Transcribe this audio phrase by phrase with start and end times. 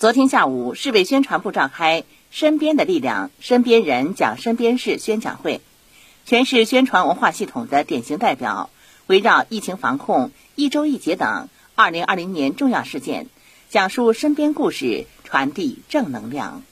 [0.00, 5.60] 昨天下午，市委宣传部召开“身边的力量，身边人讲身边事”宣讲会，
[6.24, 8.70] 全市宣传文化系统的典型代表
[9.08, 13.26] 围绕疫情防控、一周一节等2020年重要事件，
[13.68, 16.62] 讲述身边故事，传递正能量。